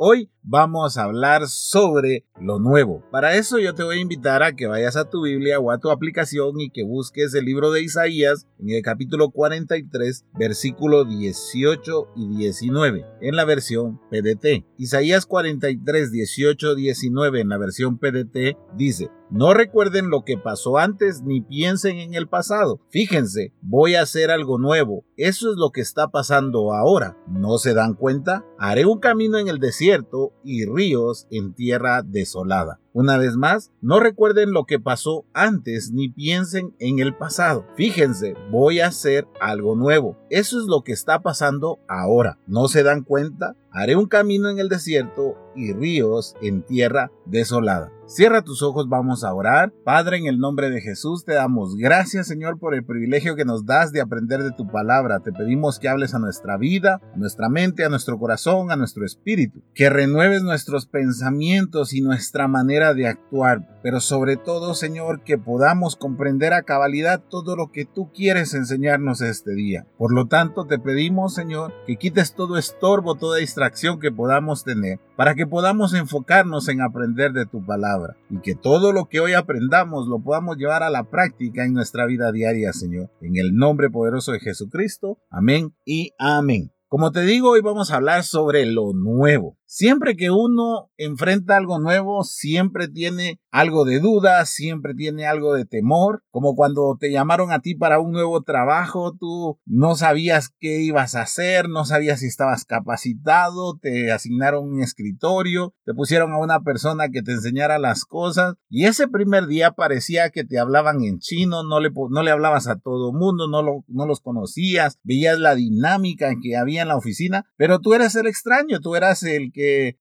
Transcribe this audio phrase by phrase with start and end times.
[0.00, 3.02] Hoy vamos a hablar sobre lo nuevo.
[3.10, 5.78] Para eso yo te voy a invitar a que vayas a tu Biblia o a
[5.78, 12.12] tu aplicación y que busques el libro de Isaías en el capítulo 43, versículo 18
[12.14, 14.64] y 19 en la versión PDT.
[14.76, 21.22] Isaías 43, 18, 19 en la versión PDT dice, no recuerden lo que pasó antes
[21.22, 22.80] ni piensen en el pasado.
[22.88, 25.04] Fíjense, voy a hacer algo nuevo.
[25.18, 27.16] Eso es lo que está pasando ahora.
[27.26, 28.44] ¿No se dan cuenta?
[28.56, 32.78] Haré un camino en el desierto y ríos en tierra desolada.
[32.92, 37.66] Una vez más, no recuerden lo que pasó antes ni piensen en el pasado.
[37.74, 40.16] Fíjense, voy a hacer algo nuevo.
[40.30, 42.38] Eso es lo que está pasando ahora.
[42.46, 43.54] ¿No se dan cuenta?
[43.70, 47.92] Haré un camino en el desierto y ríos en tierra desolada.
[48.06, 49.70] Cierra tus ojos, vamos a orar.
[49.84, 53.66] Padre, en el nombre de Jesús te damos gracias, Señor, por el privilegio que nos
[53.66, 55.20] das de aprender de tu palabra.
[55.20, 59.04] Te pedimos que hables a nuestra vida, a nuestra mente, a nuestro corazón, a nuestro
[59.04, 59.62] espíritu.
[59.74, 65.96] Que renueves nuestros pensamientos y nuestra manera de actuar, pero sobre todo, Señor, que podamos
[65.96, 69.86] comprender a cabalidad todo lo que tú quieres enseñarnos este día.
[69.96, 75.00] Por lo tanto, te pedimos, Señor, que quites todo estorbo, toda distracción que podamos tener,
[75.16, 79.34] para que podamos enfocarnos en aprender de tu palabra y que todo lo que hoy
[79.34, 83.10] aprendamos lo podamos llevar a la práctica en nuestra vida diaria, Señor.
[83.20, 85.18] En el nombre poderoso de Jesucristo.
[85.30, 86.70] Amén y amén.
[86.88, 89.57] Como te digo, hoy vamos a hablar sobre lo nuevo.
[89.70, 95.66] Siempre que uno enfrenta algo nuevo, siempre tiene algo de duda, siempre tiene algo de
[95.66, 100.80] temor, como cuando te llamaron a ti para un nuevo trabajo, tú no sabías qué
[100.80, 106.38] ibas a hacer, no sabías si estabas capacitado, te asignaron un escritorio, te pusieron a
[106.38, 111.04] una persona que te enseñara las cosas y ese primer día parecía que te hablaban
[111.04, 114.98] en chino, no le, no le hablabas a todo mundo, no, lo, no los conocías,
[115.02, 119.22] veías la dinámica que había en la oficina, pero tú eras el extraño, tú eras
[119.24, 119.52] el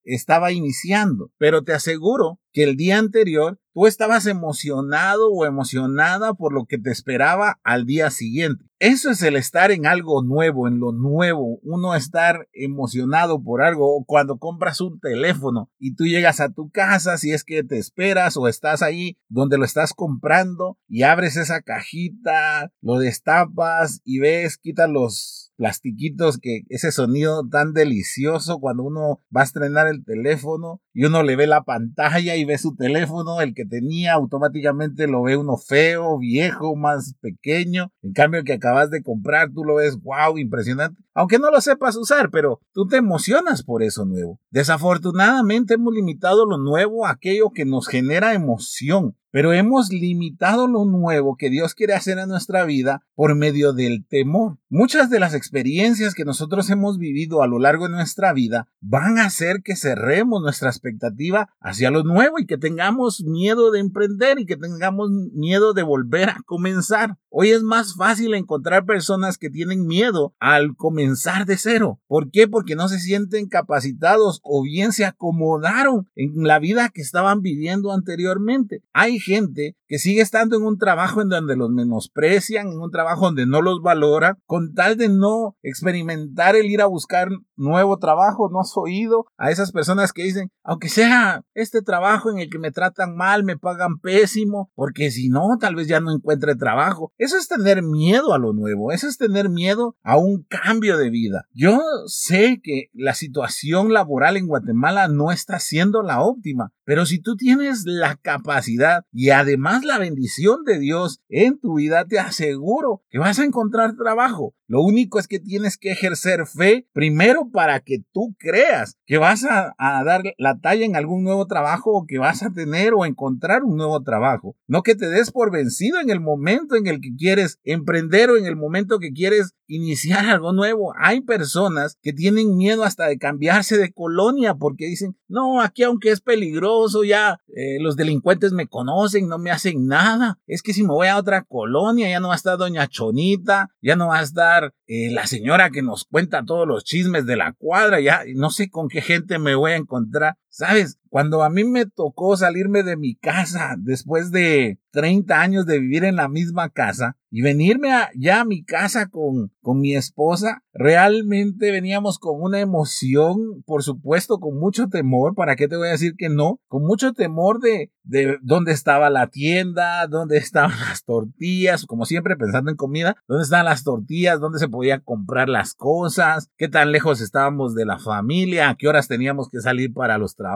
[0.04, 1.32] estaba iniciando.
[1.38, 6.80] Pero te aseguro que el día anterior tú estabas emocionado o emocionada por lo que
[6.80, 8.66] te esperaba al día siguiente.
[8.80, 14.04] Eso es el estar en algo nuevo, en lo nuevo, uno estar emocionado por algo.
[14.06, 18.38] Cuando compras un teléfono y tú llegas a tu casa, si es que te esperas
[18.38, 24.58] o estás ahí donde lo estás comprando y abres esa cajita, lo destapas y ves,
[24.58, 30.82] quitas los plastiquitos que ese sonido tan delicioso cuando uno va a estrenar el teléfono
[30.94, 35.24] y uno le ve la pantalla y ve su teléfono, el que tenía automáticamente lo
[35.24, 37.92] ve uno feo, viejo, más pequeño.
[38.02, 41.02] En cambio el que acabas de comprar tú lo ves wow, impresionante.
[41.14, 44.40] Aunque no lo sepas usar, pero tú te emocionas por eso nuevo.
[44.52, 50.84] Desafortunadamente hemos limitado lo nuevo a aquello que nos genera emoción pero hemos limitado lo
[50.84, 54.58] nuevo que Dios quiere hacer en nuestra vida por medio del temor.
[54.68, 59.20] Muchas de las experiencias que nosotros hemos vivido a lo largo de nuestra vida van
[59.20, 64.40] a hacer que cerremos nuestra expectativa hacia lo nuevo y que tengamos miedo de emprender
[64.40, 67.20] y que tengamos miedo de volver a comenzar.
[67.30, 72.00] Hoy es más fácil encontrar personas que tienen miedo al comenzar de cero.
[72.08, 72.48] ¿Por qué?
[72.48, 77.94] Porque no se sienten capacitados o bien se acomodaron en la vida que estaban viviendo
[77.94, 78.82] anteriormente.
[78.92, 83.26] Hay gente que sigue estando en un trabajo en donde los menosprecian, en un trabajo
[83.26, 88.50] donde no los valora, con tal de no experimentar el ir a buscar nuevo trabajo.
[88.52, 92.60] ¿No has oído a esas personas que dicen, aunque sea este trabajo en el que
[92.60, 97.12] me tratan mal, me pagan pésimo, porque si no, tal vez ya no encuentre trabajo?
[97.18, 101.10] Eso es tener miedo a lo nuevo, eso es tener miedo a un cambio de
[101.10, 101.46] vida.
[101.54, 107.20] Yo sé que la situación laboral en Guatemala no está siendo la óptima, pero si
[107.20, 113.04] tú tienes la capacidad y además la bendición de Dios en tu vida, te aseguro
[113.10, 114.54] que vas a encontrar trabajo.
[114.70, 119.46] Lo único es que tienes que ejercer fe primero para que tú creas que vas
[119.46, 123.64] a, dar la talla en algún nuevo trabajo o que vas a tener o encontrar
[123.64, 124.58] un nuevo trabajo.
[124.68, 128.38] No que te des por vencido en el momento en el que quieres emprender o
[128.38, 130.94] en el momento que quieres iniciar algo nuevo.
[131.00, 136.12] Hay personas que tienen miedo hasta de cambiarse de colonia porque dicen, no, aquí aunque
[136.12, 138.97] es peligroso, ya eh, los delincuentes me conocen,
[139.28, 140.40] no me hacen nada.
[140.48, 143.70] Es que si me voy a otra colonia, ya no va a estar doña Chonita,
[143.82, 147.36] ya no va a estar eh, la señora que nos cuenta todos los chismes de
[147.36, 150.36] la cuadra, ya no sé con qué gente me voy a encontrar.
[150.58, 150.98] ¿Sabes?
[151.10, 156.04] Cuando a mí me tocó salirme de mi casa después de 30 años de vivir
[156.04, 161.72] en la misma casa y venirme ya a mi casa con, con mi esposa, realmente
[161.72, 166.16] veníamos con una emoción, por supuesto, con mucho temor, ¿para qué te voy a decir
[166.18, 166.60] que no?
[166.68, 172.38] Con mucho temor de, de dónde estaba la tienda, dónde estaban las tortillas, como siempre
[172.38, 176.92] pensando en comida, dónde estaban las tortillas, dónde se podía comprar las cosas, qué tan
[176.92, 180.47] lejos estábamos de la familia, a qué horas teníamos que salir para los trabajos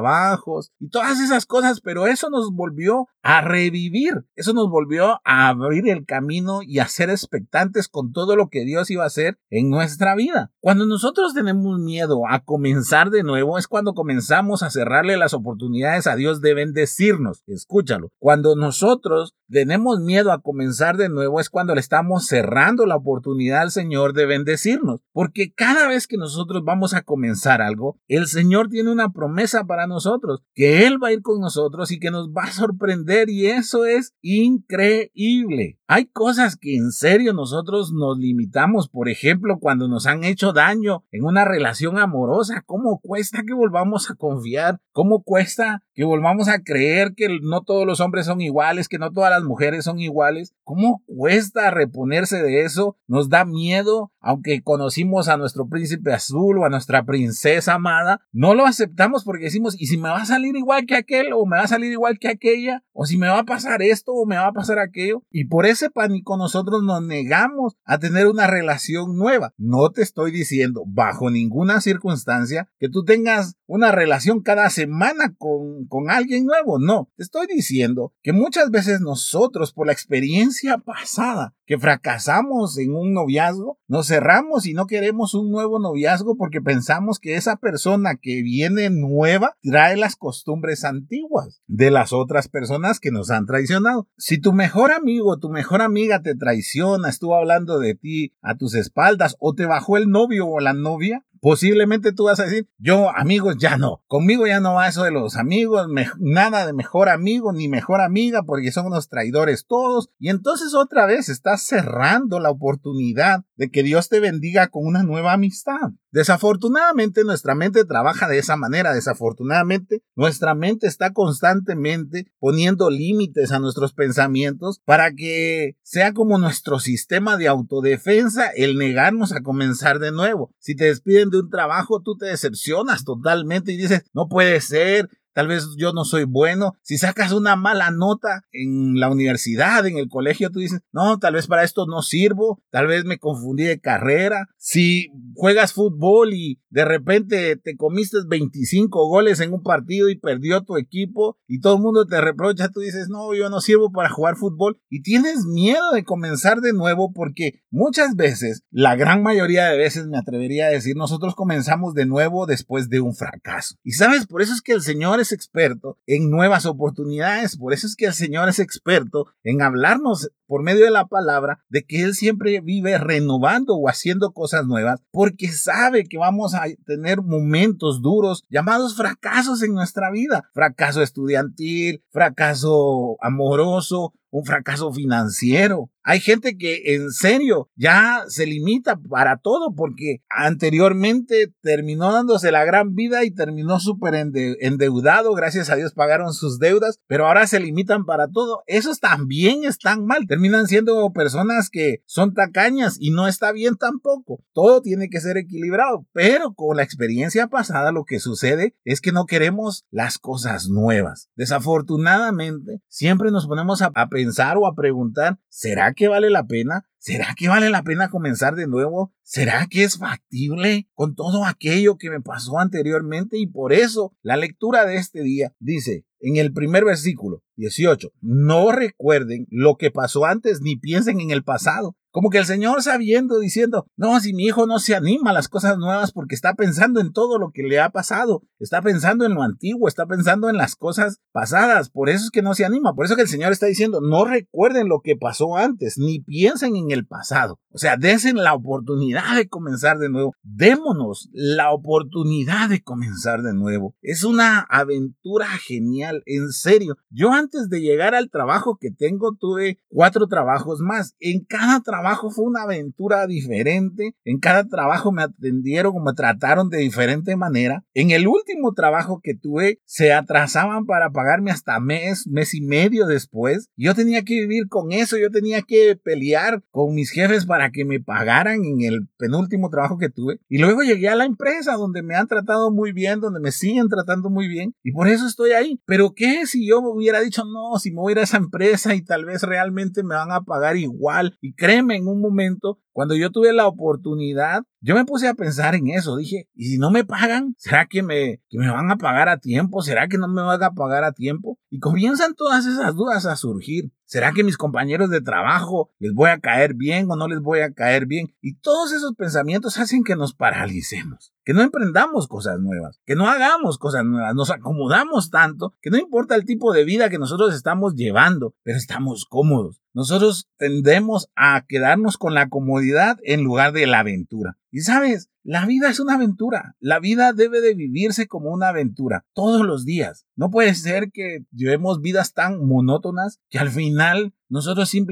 [0.79, 5.89] y todas esas cosas, pero eso nos volvió a revivir, eso nos volvió a abrir
[5.89, 9.69] el camino y a ser expectantes con todo lo que Dios iba a hacer en
[9.69, 10.51] nuestra vida.
[10.59, 16.07] Cuando nosotros tenemos miedo a comenzar de nuevo es cuando comenzamos a cerrarle las oportunidades
[16.07, 17.43] a Dios de bendecirnos.
[17.47, 18.09] Escúchalo.
[18.19, 23.61] Cuando nosotros tenemos miedo a comenzar de nuevo es cuando le estamos cerrando la oportunidad
[23.61, 25.01] al Señor de bendecirnos.
[25.11, 29.80] Porque cada vez que nosotros vamos a comenzar algo, el Señor tiene una promesa para
[29.87, 33.47] nosotros, que Él va a ir con nosotros y que nos va a sorprender y
[33.47, 35.77] eso es increíble.
[35.87, 41.03] Hay cosas que en serio nosotros nos limitamos, por ejemplo, cuando nos han hecho daño
[41.11, 44.79] en una relación amorosa, ¿cómo cuesta que volvamos a confiar?
[44.93, 49.11] ¿Cómo cuesta que volvamos a creer que no todos los hombres son iguales, que no
[49.11, 50.53] todas las mujeres son iguales?
[50.63, 52.95] ¿Cómo cuesta reponerse de eso?
[53.07, 58.55] Nos da miedo, aunque conocimos a nuestro príncipe azul o a nuestra princesa amada, no
[58.55, 61.57] lo aceptamos porque decimos, ¿y si me va a salir igual que aquel o me
[61.57, 62.83] va a salir igual que aquella?
[62.93, 65.23] ¿O si me va a pasar esto o me va a pasar aquello?
[65.31, 69.53] Y por ese pánico nosotros nos negamos a tener una relación nueva.
[69.57, 75.85] No te estoy diciendo bajo ninguna circunstancia que tú tengas una relación cada semana con,
[75.87, 76.79] con alguien nuevo.
[76.79, 82.93] No, te estoy diciendo que muchas veces nosotros por la experiencia pasada que fracasamos en
[82.93, 88.15] un noviazgo, nos cerramos y no queremos un nuevo noviazgo porque pensamos que esa persona
[88.21, 94.07] que viene nueva trae las costumbres antiguas de las otras personas que nos han traicionado.
[94.17, 98.75] Si tu mejor amigo, tu mejor amiga te traiciona, estuvo hablando de ti a tus
[98.75, 103.09] espaldas o te bajó el novio o la novia, posiblemente tú vas a decir, yo
[103.09, 105.87] amigos ya no, conmigo ya no va eso de los amigos,
[106.19, 110.09] nada de mejor amigo ni mejor amiga porque son unos traidores todos.
[110.19, 115.03] Y entonces otra vez estás cerrando la oportunidad de que Dios te bendiga con una
[115.03, 115.91] nueva amistad.
[116.11, 123.59] Desafortunadamente nuestra mente trabaja de esa manera, desafortunadamente nuestra mente está constantemente poniendo límites a
[123.59, 130.11] nuestros pensamientos para que sea como nuestro sistema de autodefensa el negarnos a comenzar de
[130.11, 130.53] nuevo.
[130.59, 135.09] Si te despiden de un trabajo, tú te decepcionas totalmente y dices, no puede ser,
[135.33, 136.73] tal vez yo no soy bueno.
[136.81, 141.33] Si sacas una mala nota en la universidad, en el colegio, tú dices, no, tal
[141.35, 144.47] vez para esto no sirvo, tal vez me confundí de carrera.
[144.57, 150.63] Si juegas fútbol y de repente te comiste 25 goles en un partido y perdió
[150.63, 154.09] tu equipo y todo el mundo te reprocha, tú dices, no, yo no sirvo para
[154.09, 159.65] jugar fútbol y tienes miedo de comenzar de nuevo porque muchas veces, la gran mayoría
[159.65, 163.75] de veces me atrevería a decir, nosotros comenzamos de nuevo después de un fracaso.
[163.83, 167.87] Y sabes, por eso es que el Señor es experto en nuevas oportunidades, por eso
[167.87, 172.03] es que el Señor es experto en hablarnos por medio de la palabra de que
[172.03, 178.01] Él siempre vive renovando o haciendo cosas nuevas porque sabe que vamos a tener momentos
[178.01, 180.49] duros llamados fracasos en nuestra vida.
[180.53, 185.89] Fracaso estudiantil, fracaso amoroso, un fracaso financiero.
[186.03, 192.65] Hay gente que en serio ya se limita para todo porque anteriormente terminó dándose la
[192.65, 195.33] gran vida y terminó súper endeudado.
[195.33, 198.63] Gracias a Dios pagaron sus deudas, pero ahora se limitan para todo.
[198.65, 200.25] Esos también están mal.
[200.27, 204.43] Terminan siendo personas que son tacañas y no está bien tampoco.
[204.53, 209.11] Todo tiene que ser equilibrado, pero con la experiencia pasada lo que sucede es que
[209.11, 211.29] no queremos las cosas nuevas.
[211.35, 216.85] Desafortunadamente, siempre nos ponemos a, a pensar o a preguntar, ¿será que vale la pena?
[216.97, 219.13] ¿Será que vale la pena comenzar de nuevo?
[219.23, 223.37] ¿Será que es factible con todo aquello que me pasó anteriormente?
[223.37, 228.71] Y por eso la lectura de este día dice en el primer versículo 18, no
[228.71, 231.95] recuerden lo que pasó antes ni piensen en el pasado.
[232.11, 235.47] Como que el Señor sabiendo, diciendo, no, si mi hijo no se anima a las
[235.47, 239.33] cosas nuevas porque está pensando en todo lo que le ha pasado, está pensando en
[239.33, 242.93] lo antiguo, está pensando en las cosas pasadas, por eso es que no se anima,
[242.93, 246.75] por eso que el Señor está diciendo, no recuerden lo que pasó antes, ni piensen
[246.75, 247.59] en el pasado.
[247.73, 253.53] O sea, desen la oportunidad de comenzar de nuevo, démonos la oportunidad de comenzar de
[253.53, 253.95] nuevo.
[254.01, 256.97] Es una aventura genial, en serio.
[257.09, 261.15] Yo antes de llegar al trabajo que tengo, tuve cuatro trabajos más.
[261.21, 264.15] En cada trabajo trabajo fue una aventura diferente.
[264.25, 267.83] En cada trabajo me atendieron o me trataron de diferente manera.
[267.93, 273.05] En el último trabajo que tuve, se atrasaban para pagarme hasta mes, mes y medio
[273.05, 273.69] después.
[273.77, 277.85] Yo tenía que vivir con eso, yo tenía que pelear con mis jefes para que
[277.85, 280.39] me pagaran en el penúltimo trabajo que tuve.
[280.49, 283.89] Y luego llegué a la empresa donde me han tratado muy bien, donde me siguen
[283.89, 284.73] tratando muy bien.
[284.81, 285.79] Y por eso estoy ahí.
[285.85, 289.03] Pero ¿qué si yo hubiera dicho, no, si me voy a a esa empresa y
[289.03, 291.37] tal vez realmente me van a pagar igual?
[291.41, 295.75] Y créeme, en un momento cuando yo tuve la oportunidad, yo me puse a pensar
[295.75, 296.17] en eso.
[296.17, 297.53] Dije, ¿y si no me pagan?
[297.57, 299.83] ¿Será que me, van a pagar a tiempo?
[299.83, 301.59] ¿Será que no me van a pagar a tiempo?
[301.69, 303.91] Y comienzan todas esas dudas a surgir.
[304.05, 307.61] ¿Será que mis compañeros de trabajo les voy a caer bien o no les voy
[307.61, 308.35] a caer bien?
[308.41, 313.29] Y todos esos pensamientos hacen que nos paralicemos, que no emprendamos cosas nuevas, que no
[313.29, 317.55] hagamos cosas nuevas, nos acomodamos tanto que no importa el tipo de vida que nosotros
[317.55, 319.81] estamos llevando, pero estamos cómodos.
[319.93, 324.57] Nosotros tendemos a quedarnos con la comodidad en lugar de la aventura.
[324.71, 326.75] Y sabes, la vida es una aventura.
[326.79, 330.25] La vida debe de vivirse como una aventura todos los días.
[330.35, 335.11] No puede ser que llevemos vidas tan monótonas que al final nosotros simple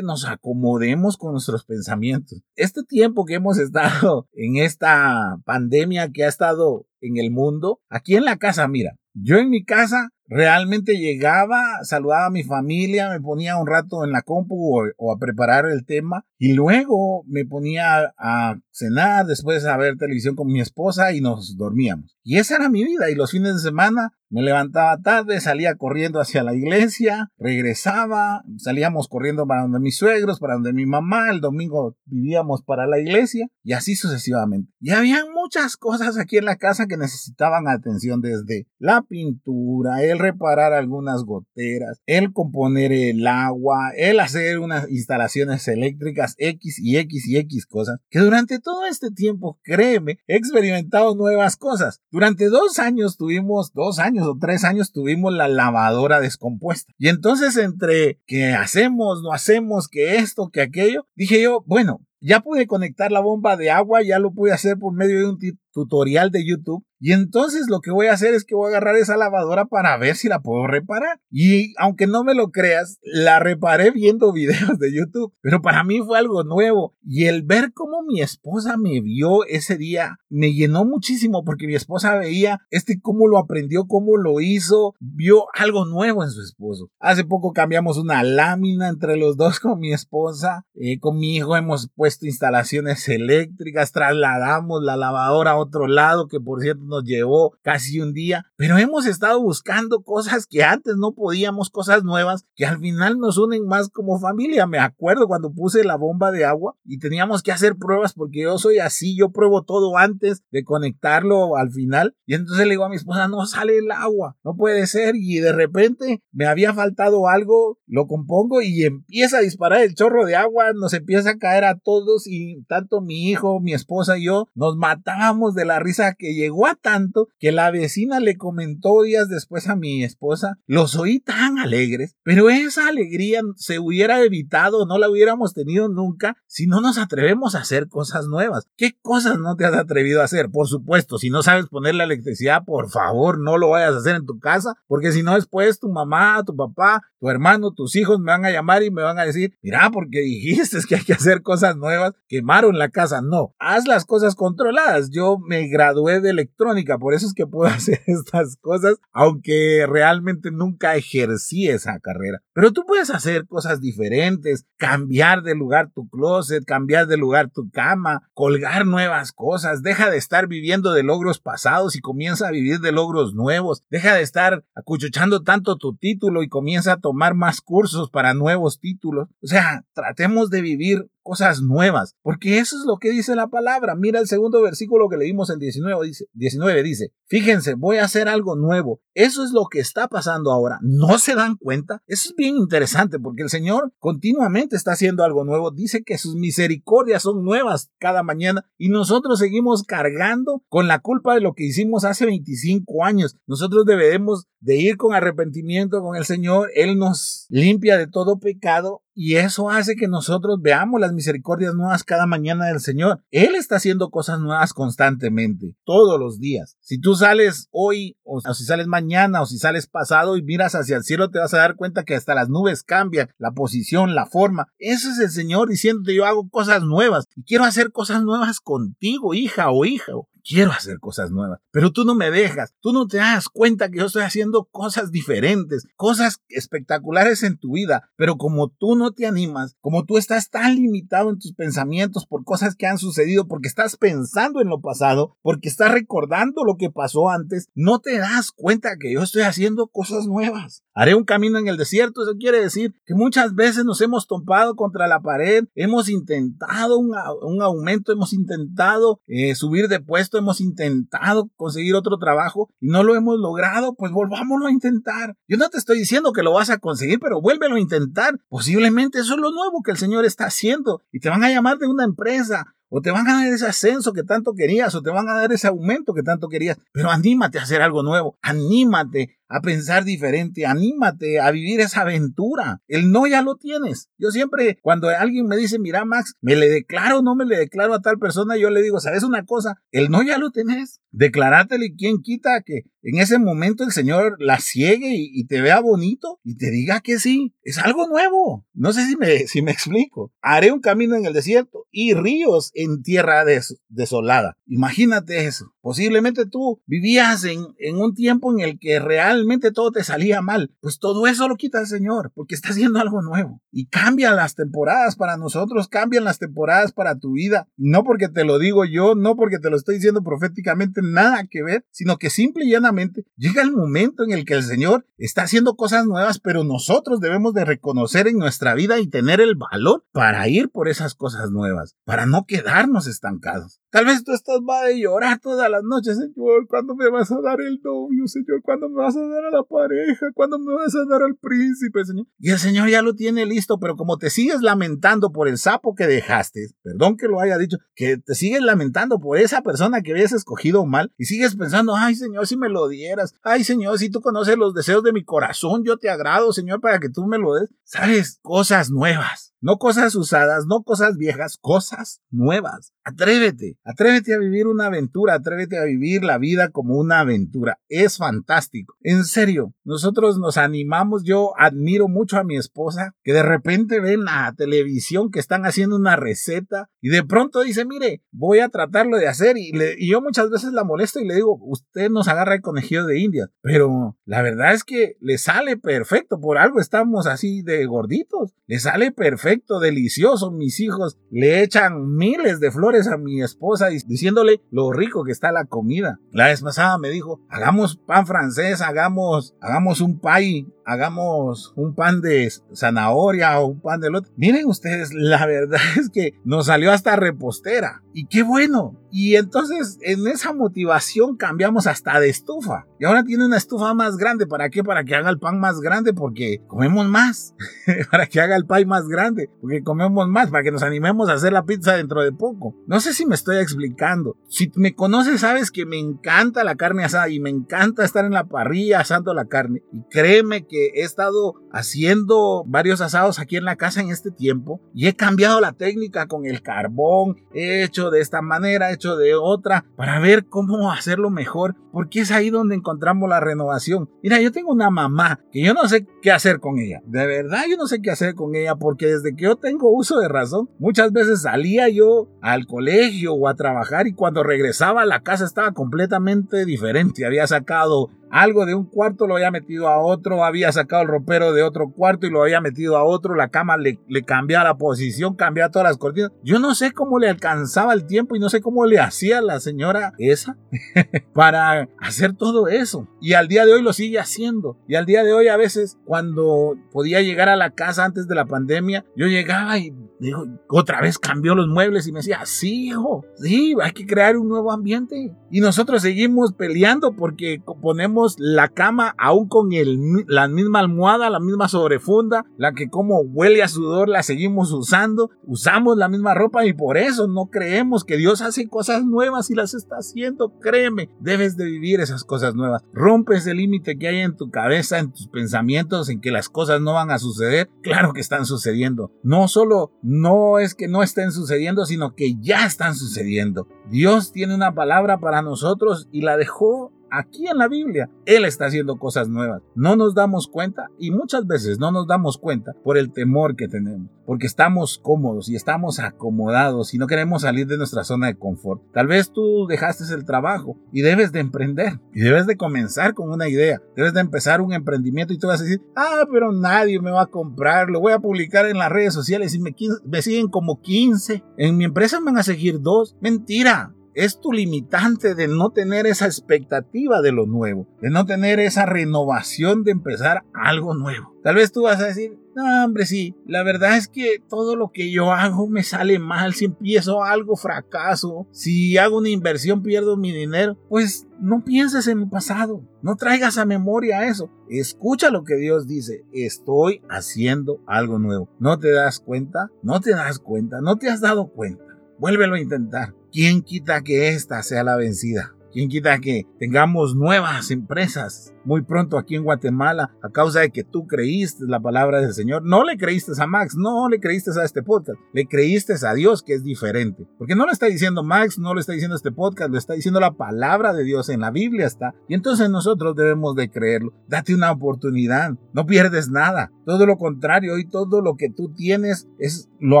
[0.02, 2.42] nos acomodemos con nuestros pensamientos.
[2.56, 8.16] Este tiempo que hemos estado en esta pandemia que ha estado en el mundo, aquí
[8.16, 13.20] en la casa, mira, yo en mi casa realmente llegaba, saludaba a mi familia, me
[13.20, 18.14] ponía un rato en la compu o, a preparar el tema y luego me ponía
[18.18, 22.16] a cenar, después a ver televisión con mi esposa y nos dormíamos.
[22.22, 26.20] Y esa era mi vida y los fines de semana me levantaba tarde, salía corriendo
[26.20, 31.40] hacia la iglesia, regresaba, salíamos corriendo para donde mis suegros, para donde mi mamá, el
[31.40, 34.72] domingo vivíamos para la iglesia y así sucesivamente.
[34.80, 40.18] Y había muchas cosas aquí en la casa que necesitaban atención desde la pintura, el
[40.18, 47.28] reparar algunas goteras, el componer el agua, el hacer unas instalaciones eléctricas X y X
[47.28, 52.00] y X cosas, que durante todo este tiempo, créeme, he experimentado nuevas cosas.
[52.10, 56.92] Durante dos años tuvimos, dos o tres años tuvimos la lavadora descompuesta.
[56.98, 62.40] Y entonces entre que hacemos, no hacemos, que esto, que aquello, dije yo, bueno, ya
[62.40, 65.38] pude conectar la bomba de agua, ya lo pude hacer por medio de un
[65.74, 66.84] tutorial de YouTube.
[67.00, 69.94] Y entonces lo que voy a hacer es que voy a agarrar esa lavadora para
[69.98, 71.20] ver si la puedo reparar.
[71.30, 75.34] Y aunque no me lo creas, la reparé viendo videos de YouTube.
[75.42, 76.94] Pero para mí fue algo nuevo.
[77.02, 81.76] Y el ver cómo mi esposa me vio ese día me llenó muchísimo porque mi
[81.76, 84.94] esposa veía este cómo lo aprendió, cómo lo hizo.
[84.98, 86.90] Vio algo nuevo en su esposo.
[86.98, 90.66] Hace poco cambiamos una lámina entre los dos con mi esposa.
[90.74, 93.92] Eh, con mi hijo hemos puesto instalaciones eléctricas.
[93.92, 98.78] Trasladamos la lavadora a otro lado que por cierto nos llevó casi un día, pero
[98.78, 103.66] hemos estado buscando cosas que antes no podíamos, cosas nuevas que al final nos unen
[103.66, 104.66] más como familia.
[104.66, 108.58] Me acuerdo cuando puse la bomba de agua y teníamos que hacer pruebas porque yo
[108.58, 112.88] soy así, yo pruebo todo antes de conectarlo al final y entonces le digo a
[112.88, 117.28] mi esposa, no sale el agua, no puede ser y de repente me había faltado
[117.28, 121.64] algo, lo compongo y empieza a disparar el chorro de agua, nos empieza a caer
[121.64, 126.14] a todos y tanto mi hijo, mi esposa y yo nos matábamos de la risa
[126.14, 130.96] que llegó a tanto que la vecina le comentó días después a mi esposa, los
[130.96, 136.66] oí tan alegres, pero esa alegría se hubiera evitado, no la hubiéramos tenido nunca si
[136.66, 138.66] no nos atrevemos a hacer cosas nuevas.
[138.76, 140.50] ¿Qué cosas no te has atrevido a hacer?
[140.50, 144.16] Por supuesto, si no sabes poner la electricidad, por favor, no lo vayas a hacer
[144.16, 148.18] en tu casa, porque si no después tu mamá, tu papá, tu hermano, tus hijos
[148.18, 151.12] me van a llamar y me van a decir, mira, porque dijiste que hay que
[151.12, 153.22] hacer cosas nuevas, quemaron la casa.
[153.22, 155.10] No, haz las cosas controladas.
[155.10, 160.50] Yo me gradué de electrónica, por eso es que puedo hacer estas cosas, aunque realmente
[160.50, 162.40] nunca ejercí esa carrera.
[162.52, 167.70] Pero tú puedes hacer cosas diferentes, cambiar de lugar tu closet, cambiar de lugar tu
[167.70, 172.80] cama, colgar nuevas cosas, deja de estar viviendo de logros pasados y comienza a vivir
[172.80, 177.60] de logros nuevos, deja de estar acuchuchando tanto tu título y comienza a tomar más
[177.60, 179.28] cursos para nuevos títulos.
[179.42, 183.96] O sea, tratemos de vivir cosas nuevas, porque eso es lo que dice la palabra.
[183.96, 188.28] Mira el segundo versículo que leímos en 19 dice, 19 dice, fíjense, voy a hacer
[188.28, 189.00] algo nuevo.
[189.14, 190.78] Eso es lo que está pasando ahora.
[190.82, 192.02] ¿No se dan cuenta?
[192.06, 195.70] Eso es bien interesante porque el Señor continuamente está haciendo algo nuevo.
[195.70, 201.34] Dice que sus misericordias son nuevas cada mañana y nosotros seguimos cargando con la culpa
[201.34, 203.36] de lo que hicimos hace 25 años.
[203.46, 206.70] Nosotros debemos de ir con arrepentimiento con el Señor.
[206.74, 212.02] Él nos limpia de todo pecado Y eso hace que nosotros veamos las misericordias nuevas
[212.02, 213.22] cada mañana del Señor.
[213.30, 216.76] Él está haciendo cosas nuevas constantemente, todos los días.
[216.80, 220.96] Si tú sales hoy, o, si sales mañana, o si sales pasado y miras hacia
[220.96, 224.26] el cielo, te vas a dar cuenta que hasta las nubes cambian, la posición, la
[224.26, 224.66] forma.
[224.78, 229.32] Eso es el Señor diciéndote yo hago cosas nuevas y quiero hacer cosas nuevas contigo,
[229.34, 233.16] hija o hijo quiero hacer cosas nuevas, pero tú no me dejas, tú no te
[233.16, 238.68] das cuenta que yo estoy haciendo cosas diferentes, cosas espectaculares en tu vida, pero como
[238.68, 242.86] tú no te animas, como tú estás tan limitado en tus pensamientos por cosas que
[242.86, 247.68] han sucedido, porque estás pensando en lo pasado, porque estás recordando lo que pasó antes,
[247.74, 250.83] no te das cuenta que yo estoy haciendo cosas nuevas.
[250.96, 254.76] Haré un camino en el desierto, eso quiere decir que muchas veces nos hemos topado
[254.76, 261.50] contra la pared, hemos intentado un, aumento, hemos intentado eh, subir de puesto, hemos intentado
[261.56, 265.36] conseguir otro trabajo y no lo hemos logrado, pues volvámoslo a intentar.
[265.48, 268.38] Yo no te estoy diciendo que lo vas a conseguir, pero vuélvelo a intentar.
[268.48, 271.78] Posiblemente eso es lo nuevo que el Señor está haciendo y te van a llamar
[271.78, 275.10] de una empresa o te van a dar ese ascenso que tanto querías, o te
[275.10, 279.36] van a dar ese aumento que tanto querías, pero anímate a hacer algo nuevo, anímate
[279.54, 282.82] a pensar diferente, anímate a vivir esa aventura.
[282.88, 284.10] El no ya lo tienes.
[284.18, 287.94] Yo siempre, cuando alguien me dice, mira Max, me le declaro no me le declaro
[287.94, 289.76] a tal persona, yo le digo, ¿sabes una cosa?
[289.92, 291.00] El no ya lo tenés.
[291.12, 296.40] Declarátele quién quita que en ese momento el Señor la ciegue y, te vea bonito
[296.42, 297.54] y te diga que sí.
[297.62, 298.66] Es algo nuevo.
[298.72, 300.32] No sé si me, si me explico.
[300.40, 303.44] Haré un camino en el desierto y ríos en tierra
[303.88, 304.56] desolada.
[304.66, 305.72] Imagínate eso.
[305.82, 310.74] Posiblemente tú vivías en, en un tiempo en el que realmente todo te salía mal,
[310.80, 313.62] pues todo eso lo quita el Señor, porque está haciendo algo nuevo.
[313.70, 317.68] Y cambian las temporadas para nosotros, cambian las temporadas para tu vida.
[317.76, 321.62] No porque te lo digo yo, no porque te lo estoy diciendo proféticamente, nada que
[321.62, 325.42] ver, sino que simple y llanamente llega el momento en el que el Señor está
[325.42, 330.04] haciendo cosas nuevas, pero nosotros debemos de reconocer en nuestra vida y tener el valor
[330.12, 333.80] para ir por esas cosas nuevas, para no quedarnos estancados.
[333.90, 337.40] Tal vez tú estás va de llorar todas las noches, Señor, ¿cuándo me vas a
[337.40, 338.60] dar el novio, Señor?
[338.62, 340.26] ¿Cuándo me vas a dar a la pareja?
[340.34, 342.26] ¿Cuándo me vas a dar al príncipe, Señor?
[342.38, 345.94] Y el Señor ya lo tiene listo, pero como te sigues lamentando por el sapo
[345.94, 350.12] que dejaste, perdón que lo haya dicho, que te sigues lamentando por esa persona que
[350.12, 354.10] habías escogido mal y sigues pensando, ay, Señor, si me lo dieras, ay, Señor, si
[354.10, 357.38] tú conoces los deseos de mi corazón, yo te agrado, Señor, para que tú me
[357.38, 357.70] lo des.
[357.84, 362.92] Sabes, cosas nuevas no cosas usadas, no cosas viejas, cosas nuevas.
[363.06, 367.78] Atrévete, atrévete a vivir una aventura, atrévete a vivir la vida como una aventura.
[367.90, 368.96] Es fantástico.
[369.02, 371.22] En serio, nosotros nos animamos.
[371.22, 375.96] Yo admiro mucho a mi esposa que de repente ven a televisión que están haciendo
[375.96, 379.58] una receta y de pronto dice, mire, voy a tratarlo de hacer.
[379.58, 379.72] Y,
[380.08, 383.50] yo muchas veces la molesto y le digo, usted nos agarra el conejillo de India.
[383.60, 386.40] Pero la verdad es que le sale perfecto.
[386.40, 388.54] Por algo estamos así de gorditos.
[388.66, 390.50] Le sale perfecto delicioso.
[390.50, 395.52] Mis hijos le echan miles de flores a mi esposa diciéndole lo rico que está
[395.52, 396.20] la comida.
[396.30, 402.20] La vez pasada me dijo, hagamos pan francés, hagamos, hagamos un pay hagamos un pan
[402.20, 404.30] de zanahoria o un pan de lote.
[404.36, 408.02] Miren ustedes, la verdad es que nos salió hasta repostera.
[408.12, 409.00] Y qué bueno.
[409.10, 412.86] Y entonces en esa motivación cambiamos hasta de estufa.
[412.98, 414.46] Y ahora tiene una estufa más grande.
[414.46, 414.82] ¿Para qué?
[414.84, 417.54] Para que haga el pan más grande porque comemos más.
[418.10, 420.50] para que haga el pay más grande porque comemos más.
[420.50, 422.74] Para que nos animemos a hacer la pizza dentro de poco.
[422.86, 424.36] No sé si me estoy explicando.
[424.48, 428.32] Si me conoces sabes que me encanta la carne asada y me encanta estar en
[428.32, 429.82] la parrilla asando la carne.
[429.92, 434.80] Y créeme que he estado haciendo varios asados aquí en la casa en este tiempo
[434.94, 439.16] y he cambiado la técnica con el carbón, he hecho de esta manera, he hecho
[439.16, 444.08] de otra, para ver cómo hacerlo mejor, porque es ahí donde encontramos la renovación.
[444.22, 447.64] Mira, yo tengo una mamá que yo no sé qué hacer con ella, de verdad
[447.68, 450.70] yo no sé qué hacer con ella, porque desde que yo tengo uso de razón,
[450.78, 455.44] muchas veces salía yo al colegio o a trabajar y cuando regresaba a la casa
[455.44, 460.72] estaba completamente diferente, había sacado algo de un cuarto lo había metido a otro, había
[460.72, 464.00] sacado el ropero de otro cuarto y lo había metido a otro, la cama le,
[464.08, 466.32] le cambiaba la posición, cambiaba todas las cortinas.
[466.42, 469.60] Yo no sé cómo le alcanzaba el tiempo y no sé cómo le hacía la
[469.60, 470.56] señora esa
[471.32, 473.06] para hacer todo eso.
[473.20, 474.78] Y al día de hoy lo sigue haciendo.
[474.88, 478.34] Y al día de hoy a veces cuando podía llegar a la casa antes de
[478.34, 482.88] la pandemia, yo llegaba y digo, otra vez cambió los muebles y me decía, sí,
[482.88, 485.32] hijo, sí, hay que crear un nuevo ambiente.
[485.50, 491.40] Y nosotros seguimos peleando porque ponemos la cama aún con el, la misma almohada, la
[491.40, 496.66] misma sobrefunda, la que como huele a sudor la seguimos usando, usamos la misma ropa
[496.66, 500.58] y por eso no creemos que Dios hace cosas nuevas y las está haciendo.
[500.60, 502.82] Créeme, debes de vivir esas cosas nuevas.
[502.92, 506.80] Rompe ese límite que hay en tu cabeza, en tus pensamientos, en que las cosas
[506.80, 507.68] no van a suceder.
[507.82, 509.12] Claro que están sucediendo.
[509.22, 513.68] No solo no es que no estén sucediendo, sino que ya están sucediendo.
[513.90, 518.10] Dios tiene una palabra para nosotros y la dejó aquí en la Biblia.
[518.26, 519.62] Él está haciendo cosas nuevas.
[519.74, 523.68] No nos damos cuenta y muchas veces no nos damos cuenta por el temor que
[523.68, 528.36] tenemos, porque estamos cómodos y estamos acomodados y no queremos salir de nuestra zona de
[528.36, 528.82] confort.
[528.92, 533.30] Tal vez tú dejaste el trabajo y debes de emprender y debes de comenzar con
[533.30, 533.80] una idea.
[533.96, 537.22] Debes de empezar un emprendimiento y tú vas a decir, ah, pero nadie me va
[537.22, 539.74] a comprar, lo voy a publicar en las redes sociales y me,
[540.04, 541.42] me siguen como 15.
[541.56, 543.16] En mi empresa me van a seguir dos.
[543.20, 548.60] Mentira es tu limitante de no tener esa expectativa de lo nuevo, de no tener
[548.60, 551.34] esa renovación de empezar algo nuevo.
[551.42, 554.92] Tal vez tú vas a decir, no, hombre, sí, la verdad es que todo lo
[554.92, 560.16] que yo hago me sale mal, si empiezo algo fracaso, si hago una inversión pierdo
[560.16, 565.44] mi dinero, pues no pienses en el pasado, no traigas a memoria eso, escucha lo
[565.44, 568.48] que Dios dice, estoy haciendo algo nuevo.
[568.58, 569.70] ¿No te das cuenta?
[569.82, 570.80] ¿No te das cuenta?
[570.80, 571.84] ¿No te has dado cuenta?
[572.18, 573.14] Vuélvelo a intentar.
[573.34, 575.56] ¿Quién quita que esta sea la vencida?
[575.72, 580.84] ¿Quién quita que tengamos nuevas empresas muy pronto aquí en Guatemala a causa de que
[580.84, 582.62] tú creíste la palabra del Señor.
[582.64, 586.42] No le creíste a Max, no le creíste a este podcast, le creíste a Dios
[586.42, 587.26] que es diferente.
[587.38, 590.20] Porque no le está diciendo Max, no le está diciendo este podcast, le está diciendo
[590.20, 592.14] la palabra de Dios en la Biblia está.
[592.28, 594.12] Y entonces nosotros debemos de creerlo.
[594.28, 596.70] Date una oportunidad, no pierdes nada.
[596.84, 600.00] Todo lo contrario, hoy todo lo que tú tienes es lo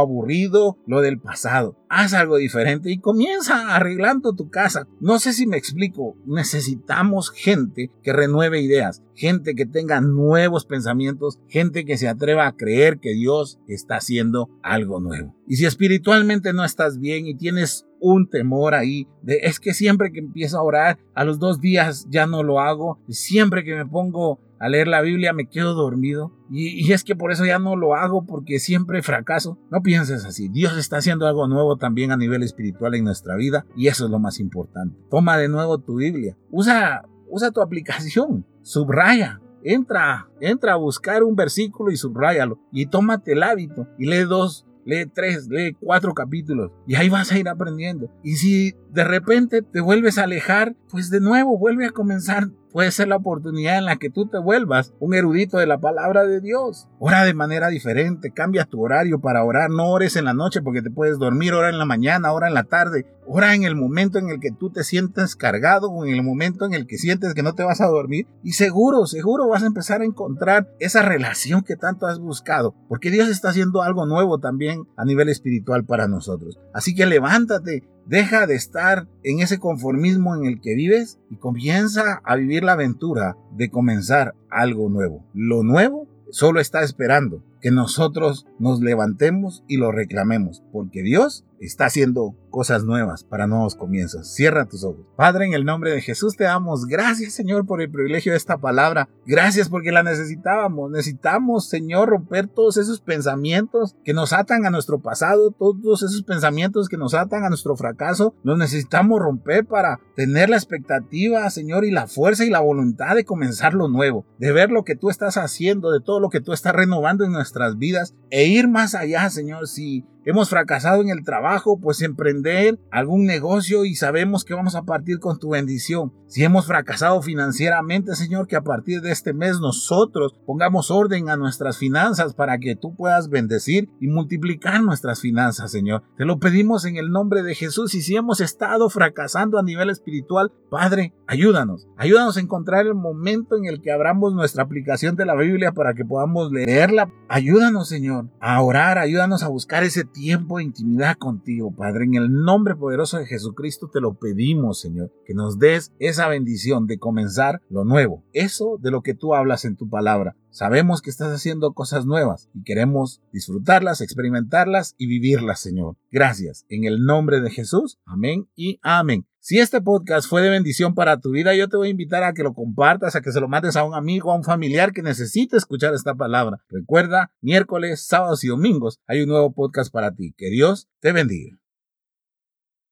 [0.00, 1.76] aburrido, lo del pasado.
[1.88, 4.86] Haz algo diferente y comienza arreglando tu casa.
[5.00, 11.38] No sé si me explico, necesitamos gente que renueve ideas, gente que tenga nuevos pensamientos,
[11.48, 15.34] gente que se atreva a creer que Dios está haciendo algo nuevo.
[15.46, 20.12] Y si espiritualmente no estás bien y tienes un temor ahí de es que siempre
[20.12, 23.86] que empiezo a orar, a los dos días ya no lo hago, siempre que me
[23.86, 27.58] pongo a leer la Biblia me quedo dormido y, y, es que por eso ya
[27.58, 29.58] no lo hago porque siempre fracaso.
[29.70, 33.66] No pienses así, Dios está haciendo algo nuevo también a nivel espiritual en nuestra vida
[33.76, 34.98] y eso es lo más importante.
[35.10, 41.34] Toma de nuevo tu Biblia, usa usa tu aplicación, subraya, entra, entra a buscar un
[41.34, 46.70] versículo y subrayalo y tómate el hábito y lee dos, lee tres, lee cuatro capítulos
[46.86, 48.08] y ahí vas a ir aprendiendo.
[48.22, 52.90] Y si de repente te vuelves a alejar, pues de nuevo vuelve a comenzar puede
[52.90, 56.40] ser la oportunidad en la que tú te vuelvas un erudito de la palabra de
[56.40, 56.88] Dios.
[56.98, 60.82] Ora de manera diferente, cambia tu horario para orar, no ores en la noche porque
[60.82, 64.18] te puedes dormir, ora en la mañana, ora en la tarde, ora en el momento
[64.18, 67.32] en el que tú te sientes cargado o en el momento en el que sientes
[67.32, 71.02] que no te vas a dormir y seguro, seguro vas a empezar a encontrar esa
[71.02, 75.84] relación que tanto has buscado, porque Dios está haciendo algo nuevo también a nivel espiritual
[75.84, 76.58] para nosotros.
[76.72, 82.20] Así que levántate, Deja de estar en ese conformismo en el que vives y comienza
[82.24, 85.24] a vivir la aventura de comenzar algo nuevo.
[85.32, 91.86] Lo nuevo solo está esperando que nosotros nos levantemos y lo reclamemos, porque Dios está
[91.86, 94.32] haciendo cosas nuevas para nuevos comienzos.
[94.32, 95.06] Cierra tus ojos.
[95.16, 98.58] Padre, en el nombre de Jesús te damos gracias, Señor, por el privilegio de esta
[98.58, 99.08] palabra.
[99.26, 100.90] Gracias porque la necesitábamos.
[100.90, 106.88] Necesitamos, Señor, romper todos esos pensamientos que nos atan a nuestro pasado, todos esos pensamientos
[106.88, 108.34] que nos atan a nuestro fracaso.
[108.44, 113.24] Los necesitamos romper para tener la expectativa, Señor, y la fuerza y la voluntad de
[113.24, 116.52] comenzar lo nuevo, de ver lo que tú estás haciendo, de todo lo que tú
[116.52, 121.24] estás renovando en nuestras vidas e ir más allá, Señor, si hemos fracasado en el
[121.24, 126.12] trabajo, pues emprender algún negocio y sabemos que vamos a partir con tu bendición.
[126.26, 131.36] Si hemos fracasado financieramente, Señor, que a partir de este mes nosotros pongamos orden a
[131.36, 136.02] nuestras finanzas para que tú puedas bendecir y multiplicar nuestras finanzas, Señor.
[136.16, 139.90] Te lo pedimos en el nombre de Jesús y si hemos estado fracasando a nivel
[139.90, 141.86] espiritual, Padre, ayúdanos.
[141.96, 145.94] Ayúdanos a encontrar el momento en el que abramos nuestra aplicación de la Biblia para
[145.94, 147.12] que podamos leerla.
[147.28, 152.04] Ayúdanos, Señor, a orar, ayúdanos a buscar ese tiempo de intimidad contigo, Padre.
[152.04, 156.86] En el nombre poderoso de Jesucristo te lo pedimos, Señor, que nos des esa bendición
[156.86, 158.24] de comenzar lo nuevo.
[158.32, 160.36] Eso de lo que tú hablas en tu palabra.
[160.48, 165.96] Sabemos que estás haciendo cosas nuevas y queremos disfrutarlas, experimentarlas y vivirlas, Señor.
[166.10, 166.64] Gracias.
[166.68, 167.98] En el nombre de Jesús.
[168.06, 169.26] Amén y amén.
[169.46, 172.32] Si este podcast fue de bendición para tu vida, yo te voy a invitar a
[172.32, 175.02] que lo compartas, a que se lo mandes a un amigo, a un familiar que
[175.02, 176.64] necesite escuchar esta palabra.
[176.70, 180.32] Recuerda, miércoles, sábados y domingos hay un nuevo podcast para ti.
[180.38, 181.58] Que Dios te bendiga.